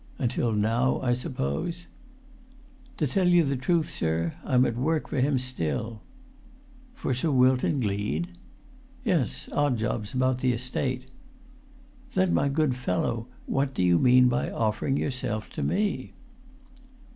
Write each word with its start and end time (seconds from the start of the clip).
"Until 0.17 0.51
now, 0.51 0.99
I 1.01 1.13
suppose?" 1.13 1.85
"To 2.97 3.05
tell 3.05 3.27
you 3.27 3.43
the 3.43 3.55
truth, 3.55 3.87
sir, 3.87 4.31
I'm 4.43 4.65
at 4.65 4.75
work 4.75 5.07
for 5.09 5.19
him 5.21 5.37
still." 5.37 6.01
"For 6.95 7.13
Sir 7.13 7.29
Wilton 7.29 7.81
Gleed?" 7.81 8.29
"Yes—odd 9.05 9.77
jobs 9.77 10.15
about 10.15 10.39
the 10.39 10.53
estate." 10.53 11.05
"Then 12.15 12.33
my 12.33 12.49
good 12.49 12.75
fellow, 12.75 13.27
what 13.45 13.75
do 13.75 13.83
you 13.83 13.99
mean 13.99 14.27
by 14.27 14.49
offering 14.49 14.97
yourself 14.97 15.51
to 15.51 15.61
me?" 15.61 16.13